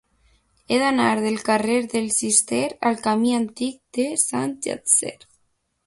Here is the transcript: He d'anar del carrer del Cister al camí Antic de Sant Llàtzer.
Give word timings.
He 0.75 0.79
d'anar 0.83 1.09
del 1.25 1.37
carrer 1.51 1.75
del 1.93 2.09
Cister 2.17 2.63
al 2.91 2.99
camí 3.05 3.37
Antic 3.43 3.79
de 4.01 4.11
Sant 4.27 4.61
Llàtzer. 4.67 5.19